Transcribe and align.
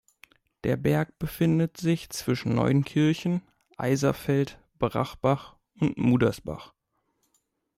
Der 0.63 0.77
Berg 0.77 1.19
befindet 1.19 1.77
sich 1.77 2.09
zwischen 2.09 2.55
Neunkirchen, 2.55 3.43
Eiserfeld, 3.77 4.57
Brachbach 4.79 5.57
und 5.79 5.95
Mudersbach. 5.99 6.73